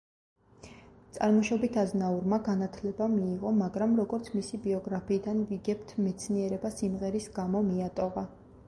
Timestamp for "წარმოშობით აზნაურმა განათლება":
1.17-3.09